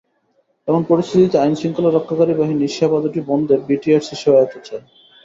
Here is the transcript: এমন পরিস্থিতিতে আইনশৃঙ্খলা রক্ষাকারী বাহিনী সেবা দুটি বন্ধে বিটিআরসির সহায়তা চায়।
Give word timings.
এমন 0.67 0.81
পরিস্থিতিতে 0.89 1.35
আইনশৃঙ্খলা 1.39 1.89
রক্ষাকারী 1.91 2.33
বাহিনী 2.33 2.65
সেবা 2.69 2.97
দুটি 3.03 3.19
বন্ধে 3.29 3.55
বিটিআরসির 3.67 4.21
সহায়তা 4.23 4.59
চায়। 4.67 4.85